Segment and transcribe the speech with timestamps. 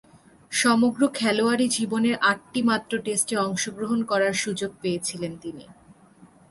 [0.51, 5.65] সমগ্র খেলোয়াড়ী জীবনে আটটিমাত্র টেস্টে অংশগ্রহণ করার সুযোগ পেয়েছিলেন তিনি।